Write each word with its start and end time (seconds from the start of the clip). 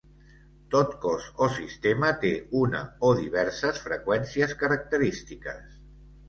Tot 0.75 0.93
cos 1.01 1.27
o 1.47 1.49
sistema 1.57 2.09
té 2.23 2.31
una 2.61 2.81
o 3.11 3.11
diverses 3.19 3.83
freqüències 3.85 4.57
característiques. 4.65 5.79